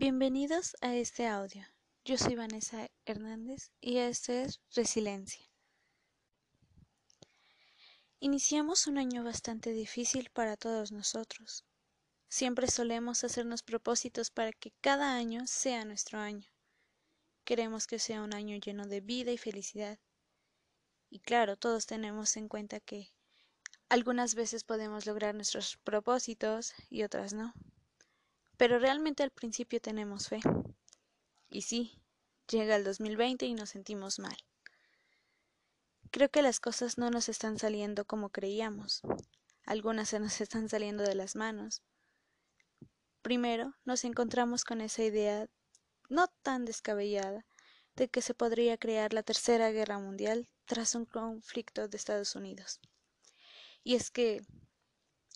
[0.00, 1.62] Bienvenidos a este audio.
[2.06, 5.44] Yo soy Vanessa Hernández y esto es Resiliencia.
[8.18, 11.66] Iniciamos un año bastante difícil para todos nosotros.
[12.30, 16.48] Siempre solemos hacernos propósitos para que cada año sea nuestro año.
[17.44, 19.98] Queremos que sea un año lleno de vida y felicidad.
[21.10, 23.12] Y claro, todos tenemos en cuenta que
[23.90, 27.52] algunas veces podemos lograr nuestros propósitos y otras no.
[28.60, 30.40] Pero realmente al principio tenemos fe.
[31.48, 31.98] Y sí,
[32.46, 34.36] llega el 2020 y nos sentimos mal.
[36.10, 39.00] Creo que las cosas no nos están saliendo como creíamos.
[39.64, 41.82] Algunas se nos están saliendo de las manos.
[43.22, 45.48] Primero, nos encontramos con esa idea
[46.10, 47.46] no tan descabellada
[47.96, 52.78] de que se podría crear la Tercera Guerra Mundial tras un conflicto de Estados Unidos.
[53.82, 54.42] Y es que,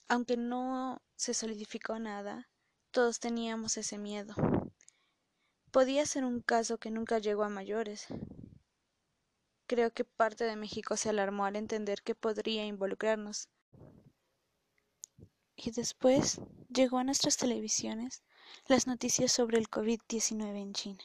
[0.09, 2.51] aunque no se solidificó nada,
[2.95, 4.37] todos teníamos ese miedo.
[5.73, 8.07] Podía ser un caso que nunca llegó a mayores.
[9.67, 13.49] Creo que parte de México se alarmó al entender que podría involucrarnos.
[15.57, 18.23] Y después llegó a nuestras televisiones
[18.69, 21.03] las noticias sobre el COVID-19 en China.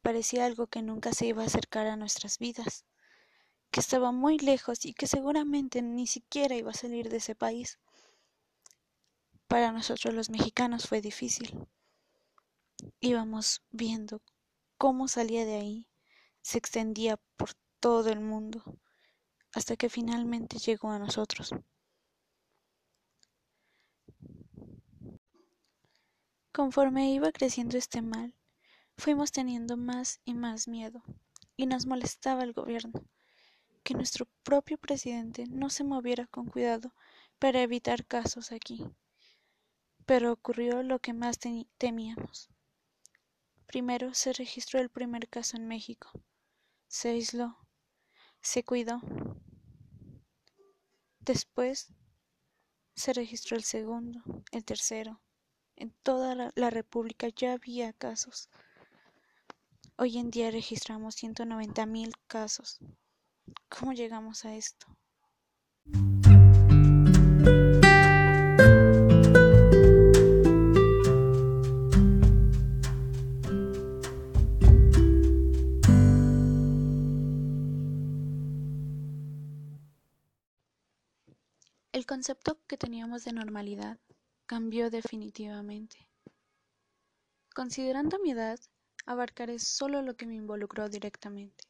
[0.00, 2.86] Parecía algo que nunca se iba a acercar a nuestras vidas,
[3.70, 7.78] que estaba muy lejos y que seguramente ni siquiera iba a salir de ese país.
[9.52, 11.68] Para nosotros los mexicanos fue difícil.
[13.00, 14.22] Íbamos viendo
[14.78, 15.86] cómo salía de ahí,
[16.40, 18.64] se extendía por todo el mundo,
[19.52, 21.54] hasta que finalmente llegó a nosotros.
[26.50, 28.34] Conforme iba creciendo este mal,
[28.96, 31.02] fuimos teniendo más y más miedo,
[31.58, 33.04] y nos molestaba el gobierno,
[33.82, 36.94] que nuestro propio presidente no se moviera con cuidado
[37.38, 38.82] para evitar casos aquí.
[40.06, 41.38] Pero ocurrió lo que más
[41.78, 42.50] temíamos.
[43.66, 46.10] Primero se registró el primer caso en México.
[46.88, 47.56] Se aisló.
[48.40, 49.00] Se cuidó.
[51.20, 51.92] Después
[52.94, 55.22] se registró el segundo, el tercero.
[55.76, 58.48] En toda la, la República ya había casos.
[59.96, 62.78] Hoy en día registramos 190 mil casos.
[63.68, 64.86] ¿Cómo llegamos a esto?
[82.02, 83.96] El concepto que teníamos de normalidad
[84.46, 86.08] cambió definitivamente.
[87.54, 88.58] Considerando mi edad,
[89.06, 91.62] abarcaré solo lo que me involucró directamente.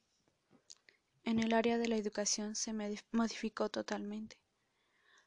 [1.25, 2.72] En el área de la educación se
[3.12, 4.38] modificó totalmente.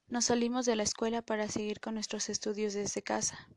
[0.08, 3.48] Nos salimos de la escuela para seguir con nuestros estudios desde casa.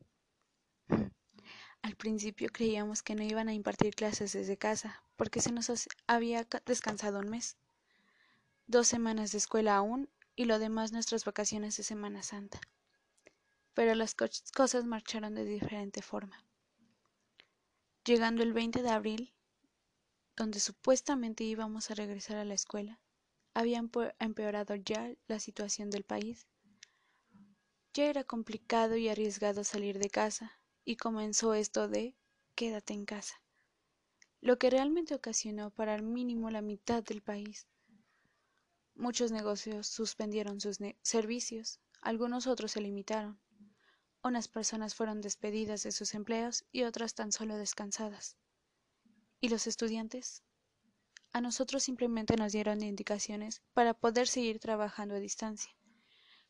[1.81, 5.71] Al principio creíamos que no iban a impartir clases desde casa, porque se nos
[6.05, 7.57] había descansado un mes.
[8.67, 12.61] Dos semanas de escuela aún y lo demás nuestras vacaciones de Semana Santa.
[13.73, 16.45] Pero las cosas marcharon de diferente forma.
[18.05, 19.33] Llegando el 20 de abril,
[20.37, 23.01] donde supuestamente íbamos a regresar a la escuela,
[23.53, 23.83] había
[24.19, 26.47] empeorado ya la situación del país.
[27.93, 32.15] Ya era complicado y arriesgado salir de casa, y comenzó esto de
[32.55, 33.41] quédate en casa,
[34.39, 37.67] lo que realmente ocasionó para al mínimo la mitad del país
[38.99, 43.39] Muchos negocios suspendieron sus servicios, algunos otros se limitaron.
[44.21, 48.35] Unas personas fueron despedidas de sus empleos y otras tan solo descansadas.
[49.39, 50.43] ¿Y los estudiantes?
[51.31, 55.73] A nosotros simplemente nos dieron indicaciones para poder seguir trabajando a distancia,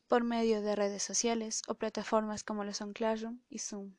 [0.08, 3.94] por medio de redes sociales o plataformas como lo son Classroom y Zoom.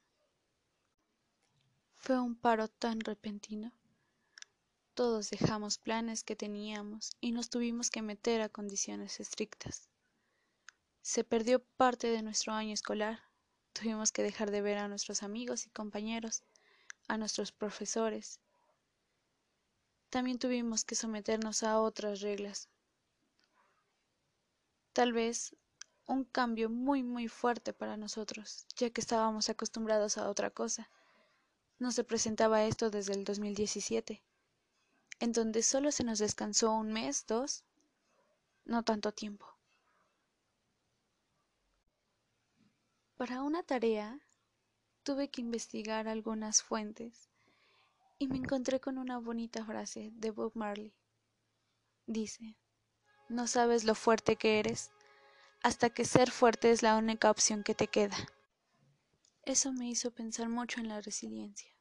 [1.96, 3.72] Fue un paro tan repentino
[5.02, 9.90] todos dejamos planes que teníamos y nos tuvimos que meter a condiciones estrictas.
[11.02, 13.20] Se perdió parte de nuestro año escolar.
[13.74, 16.44] Tuvimos que dejar de ver a nuestros amigos y compañeros,
[17.08, 18.40] a nuestros profesores.
[20.12, 22.70] También tuvimos que someternos a otras reglas.
[24.94, 25.56] Tal vez
[26.06, 30.92] un cambio muy muy fuerte para nosotros, ya que estábamos acostumbrados a otra cosa.
[31.80, 34.22] No se presentaba esto desde el 2017
[35.22, 37.64] en donde solo se nos descansó un mes, dos,
[38.66, 39.46] no tanto tiempo.
[43.18, 44.20] Para una tarea
[45.03, 47.29] tuve que investigar algunas fuentes
[48.18, 50.91] y me encontré con una bonita frase de Bob Marley.
[52.08, 52.58] Dice,
[53.29, 54.90] no sabes lo fuerte que eres
[55.62, 58.18] hasta que ser fuerte es la única opción que te queda.
[59.44, 61.72] Eso me hizo pensar mucho en la resiliencia.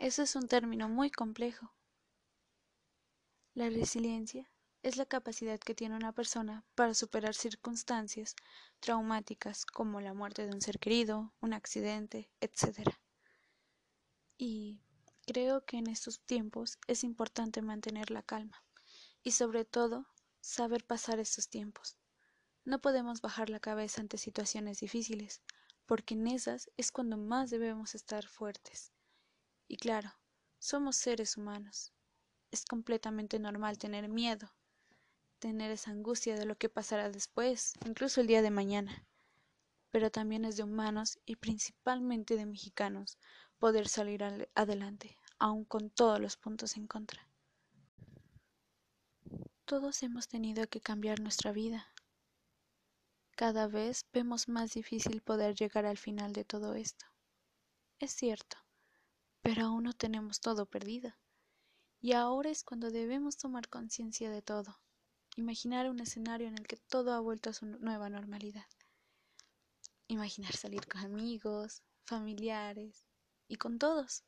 [0.00, 1.74] Eso es un término muy complejo.
[3.52, 4.50] La resiliencia
[4.82, 8.34] es la capacidad que tiene una persona para superar circunstancias
[8.80, 12.90] traumáticas como la muerte de un ser querido, un accidente, etc.
[14.38, 14.80] Y
[15.26, 18.64] creo que en estos tiempos es importante mantener la calma
[19.22, 20.06] y sobre todo
[20.40, 21.98] saber pasar estos tiempos.
[22.64, 25.42] No podemos bajar la cabeza ante situaciones difíciles,
[25.84, 28.94] porque en esas es cuando más debemos estar fuertes.
[29.70, 30.12] Y claro,
[30.58, 31.92] somos seres humanos.
[32.50, 34.52] Es completamente normal tener miedo,
[35.38, 39.06] tener esa angustia de lo que pasará después, incluso el día de mañana.
[39.92, 43.16] Pero también es de humanos y principalmente de mexicanos
[43.60, 44.24] poder salir
[44.56, 47.28] adelante, aun con todos los puntos en contra.
[49.66, 51.86] Todos hemos tenido que cambiar nuestra vida.
[53.36, 57.06] Cada vez vemos más difícil poder llegar al final de todo esto.
[58.00, 58.56] Es cierto,
[59.42, 61.14] pero aún no tenemos todo perdido.
[62.00, 64.80] Y ahora es cuando debemos tomar conciencia de todo,
[65.36, 68.66] imaginar un escenario en el que todo ha vuelto a su nueva normalidad.
[70.08, 73.04] Imaginar salir con amigos, familiares
[73.48, 74.24] y con todos.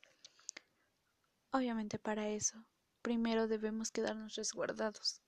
[1.51, 2.65] Obviamente para eso,
[3.01, 5.23] primero debemos quedarnos resguardados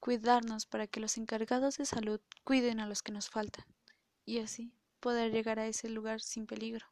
[0.00, 3.66] cuidarnos para que los encargados de salud cuiden a los que nos faltan
[4.24, 6.86] y así poder llegar a ese lugar sin peligro,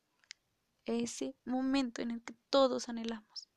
[0.90, 3.48] ese momento en el que todos anhelamos.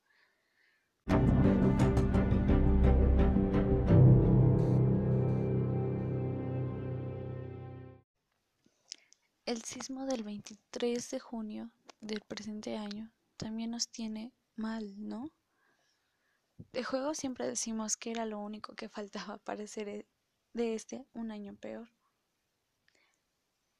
[9.44, 11.70] El sismo del 23 de junio
[12.00, 15.30] del presente año también nos tiene mal, ¿no?
[16.72, 20.06] De juego siempre decimos que era lo único que faltaba para ser e,
[20.54, 21.88] de este un año peor.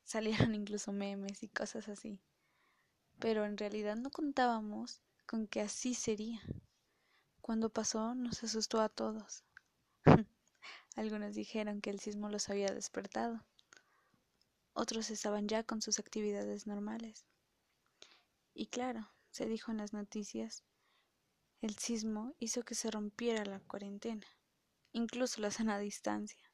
[0.04, 2.20] Salieron incluso memes y cosas así.
[3.18, 6.40] Pero en realidad no contábamos con que así sería.
[7.40, 9.44] Cuando pasó nos asustó a todos.
[10.96, 13.44] Algunos dijeron que el sismo los había despertado.
[14.74, 17.24] Otros estaban ya con sus actividades normales.
[18.54, 20.64] Y claro, se dijo en las noticias
[21.62, 24.26] el sismo hizo que se rompiera la cuarentena,
[24.92, 26.50] incluso la sana distancia.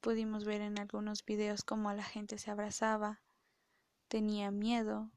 [0.00, 3.22] Pudimos ver en algunos videos cómo la gente se abrazaba,
[4.08, 5.10] tenía miedo,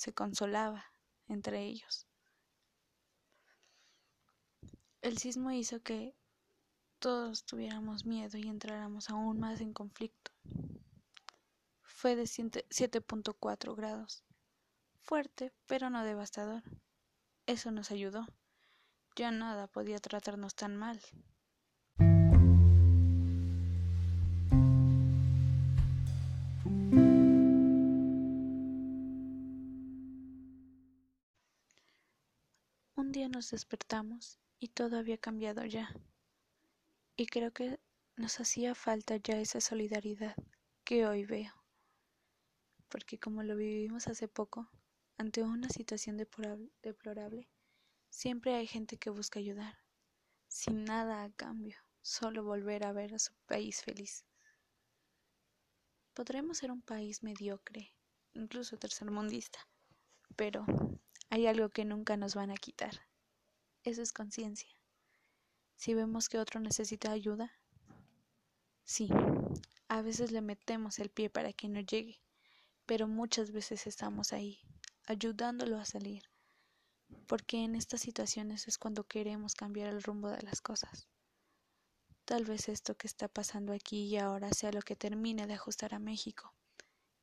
[0.00, 0.94] se consolaba
[1.28, 2.06] entre ellos.
[5.02, 6.16] El sismo hizo que
[7.00, 10.30] todos tuviéramos miedo y entráramos aún más en conflicto.
[11.82, 14.24] Fue de 7.4 grados.
[15.02, 16.62] Fuerte, pero no devastador.
[17.44, 18.26] Eso nos ayudó.
[19.16, 20.98] Ya nada podía tratarnos tan mal.
[33.40, 35.88] Nos despertamos y todo había cambiado ya.
[37.16, 37.80] Y creo que
[38.16, 40.36] nos hacía falta ya esa solidaridad
[40.84, 41.54] que hoy veo.
[42.90, 44.68] Porque como lo vivimos hace poco,
[45.16, 47.48] ante una situación deplorable,
[48.10, 49.78] siempre hay gente que busca ayudar,
[50.46, 54.26] sin nada a cambio, solo volver a ver a su país feliz.
[56.12, 57.94] Podremos ser un país mediocre,
[58.34, 59.66] incluso tercermundista,
[60.36, 60.66] pero
[61.30, 63.09] hay algo que nunca nos van a quitar.
[63.82, 64.68] Eso es conciencia.
[65.74, 67.50] Si vemos que otro necesita ayuda,
[68.84, 69.08] sí,
[69.88, 72.20] a veces le metemos el pie para que no llegue,
[72.84, 74.60] pero muchas veces estamos ahí,
[75.06, 76.24] ayudándolo a salir,
[77.26, 81.08] porque en estas situaciones es cuando queremos cambiar el rumbo de las cosas.
[82.26, 85.94] Tal vez esto que está pasando aquí y ahora sea lo que termine de ajustar
[85.94, 86.54] a México,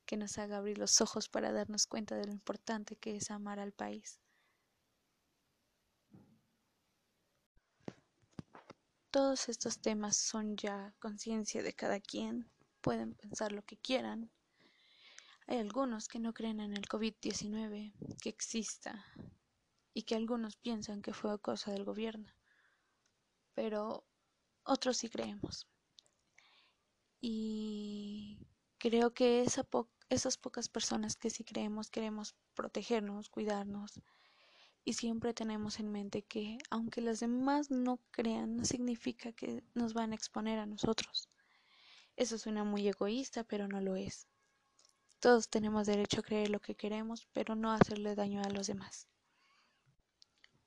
[0.06, 3.60] que nos haga abrir los ojos para darnos cuenta de lo importante que es amar
[3.60, 4.18] al país.
[9.10, 12.50] Todos estos temas son ya conciencia de cada quien,
[12.82, 14.30] pueden pensar lo que quieran,
[15.46, 19.06] hay algunos que no creen en el COVID-19, que exista,
[19.94, 22.30] y que algunos piensan que fue cosa del gobierno,
[23.54, 24.04] pero
[24.62, 25.66] otros sí creemos.
[27.22, 28.46] Y
[28.76, 29.66] creo que esa
[30.10, 34.02] esas pocas personas que sí creemos queremos protegernos, cuidarnos,
[34.88, 39.92] y siempre tenemos en mente que aunque los demás no crean, no significa que nos
[39.92, 41.28] van a exponer a nosotros.
[42.16, 44.26] Eso suena muy egoísta, pero no lo es.
[45.20, 49.06] Todos tenemos derecho a creer lo que queremos, pero no hacerle daño a los demás.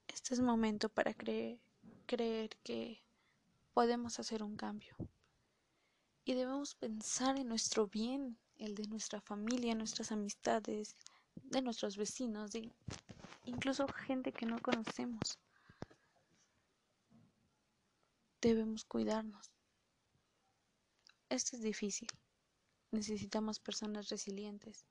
[0.08, 1.58] Este es momento para creer,
[2.06, 3.02] creer que
[3.74, 4.96] podemos hacer un cambio.
[6.26, 10.96] Y debemos pensar en nuestro bien, el de nuestra familia, nuestras amistades,
[11.42, 12.72] de nuestros vecinos, de
[13.46, 15.40] incluso gente que no conocemos.
[18.42, 19.52] Debemos cuidarnos.
[21.30, 22.10] Esto es difícil.
[22.92, 24.86] Necesitamos personas resilientes,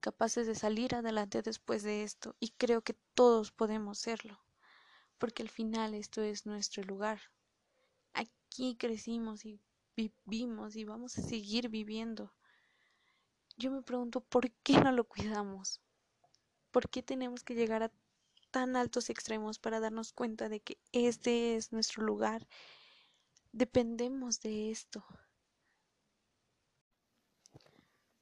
[0.00, 4.38] capaces de salir adelante después de esto, y creo que todos podemos serlo,
[5.18, 7.20] porque al final esto es nuestro lugar.
[8.12, 9.60] Aquí crecimos y
[9.96, 12.34] vivimos y vamos a seguir viviendo.
[13.56, 15.80] Yo me pregunto, ¿por qué no lo cuidamos?
[16.70, 17.92] ¿Por qué tenemos que llegar a
[18.50, 22.46] tan altos extremos para darnos cuenta de que este es nuestro lugar?
[23.52, 25.04] Dependemos de esto.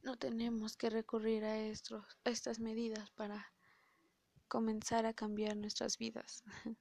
[0.03, 3.53] No tenemos que recurrir a, estos, a estas medidas para
[4.49, 6.43] comenzar a cambiar nuestras vidas.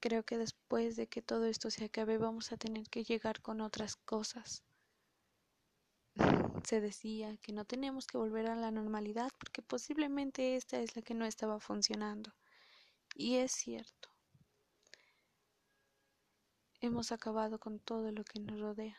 [0.00, 3.60] Creo que después de que todo esto se acabe vamos a tener que llegar con
[3.60, 4.64] otras cosas.
[6.64, 11.02] Se decía que no tenemos que volver a la normalidad porque posiblemente esta es la
[11.02, 12.32] que no estaba funcionando.
[13.14, 14.08] Y es cierto.
[16.80, 18.96] Hemos acabado con todo lo que nos rodea.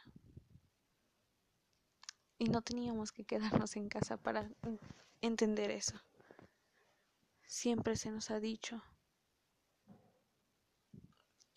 [2.37, 4.49] Y no teníamos que quedarnos en casa para
[5.21, 5.99] entender eso.
[7.45, 8.81] Siempre se nos ha dicho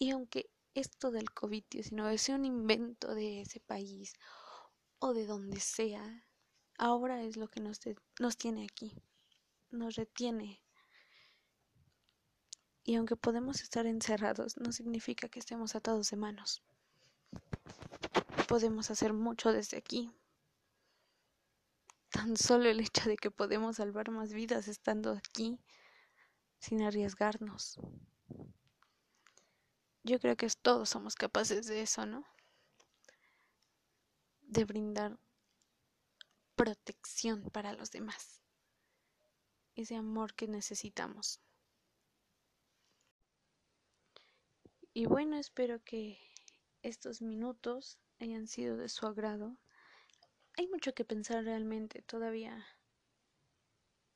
[0.05, 4.15] y aunque esto del COVID-19 sea un invento de ese país
[5.05, 6.25] o de donde sea,
[6.79, 7.79] ahora es lo que nos,
[8.19, 8.95] nos tiene aquí,
[9.71, 10.63] nos retiene.
[12.85, 16.63] Y aunque podemos estar encerrados, no significa que estemos atados de manos.
[18.49, 20.11] Podemos hacer mucho desde aquí.
[22.09, 25.59] Tan solo el hecho de que podemos salvar más vidas estando aquí
[26.61, 27.79] sin arriesgarnos.
[30.03, 32.25] Yo creo que todos somos capaces de eso, ¿no?
[34.55, 35.19] De brindar
[36.55, 38.41] protección para los demás.
[39.75, 41.41] Ese amor que necesitamos.
[44.93, 46.21] Y bueno, espero que
[46.83, 49.57] estos minutos hayan sido de su agrado.
[50.57, 52.65] Hay mucho que pensar realmente, todavía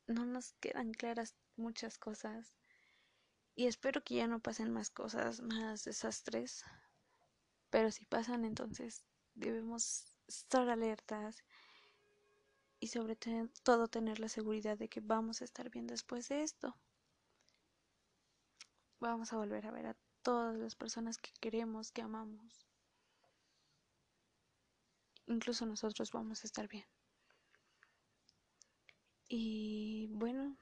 [0.07, 2.55] no nos quedan claras muchas cosas
[3.57, 6.65] y espero que ya no pasen más cosas, más desastres.
[7.71, 9.05] Pero si pasan, entonces
[9.35, 11.43] debemos estar alertas
[12.81, 16.77] y sobre todo tener la seguridad de que vamos a estar bien después de esto.
[19.01, 22.67] Vamos a volver a ver a todas las personas que queremos, que amamos.
[25.27, 26.87] Incluso nosotros vamos a estar bien.
[29.29, 30.57] Y bueno,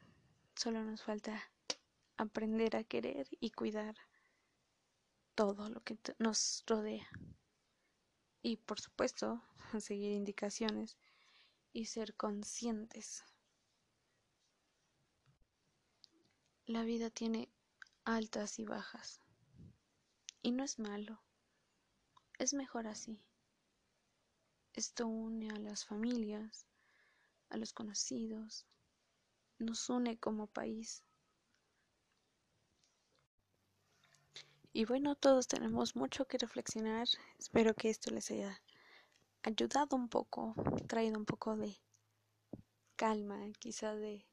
[0.54, 1.40] solo nos falta
[2.16, 3.94] aprender a querer y cuidar
[5.34, 7.08] todo lo que nos rodea.
[8.48, 9.42] Y por supuesto,
[9.80, 10.96] seguir indicaciones
[11.72, 13.24] y ser conscientes.
[16.64, 17.48] La vida tiene
[18.04, 19.20] altas y bajas.
[20.42, 21.20] Y no es malo.
[22.38, 23.20] Es mejor así.
[24.74, 26.68] Esto une a las familias,
[27.48, 28.64] a los conocidos,
[29.58, 31.02] nos une como país.
[34.76, 37.08] Y bueno, todos tenemos mucho que reflexionar.
[37.38, 38.60] Espero que esto les haya
[39.42, 40.54] ayudado un poco,
[40.86, 41.80] traído un poco de
[42.94, 44.26] calma, quizá de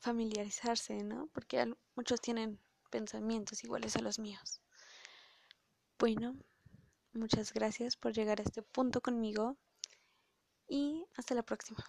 [0.00, 1.28] familiarizarse, ¿no?
[1.28, 4.60] Porque muchos tienen pensamientos iguales a los míos.
[5.98, 6.36] Bueno,
[7.14, 9.56] muchas gracias por llegar a este punto conmigo
[10.68, 11.82] y hasta la próxima.